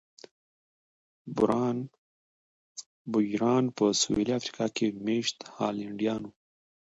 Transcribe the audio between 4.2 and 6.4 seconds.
افریقا کې مېشت هالنډیان وو.